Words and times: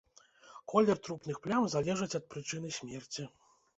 Колер 0.71 1.01
трупных 1.07 1.37
плям 1.43 1.67
залежыць 1.75 2.11
ад 2.21 2.25
прычыны 2.33 2.75
смерці. 2.79 3.29